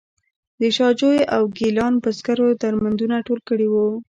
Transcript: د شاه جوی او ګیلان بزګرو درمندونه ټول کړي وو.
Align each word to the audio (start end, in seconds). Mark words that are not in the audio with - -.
د 0.59 0.61
شاه 0.75 0.93
جوی 0.99 1.19
او 1.35 1.43
ګیلان 1.57 1.93
بزګرو 2.03 2.47
درمندونه 2.61 3.15
ټول 3.27 3.39
کړي 3.49 3.67
وو. 3.69 3.87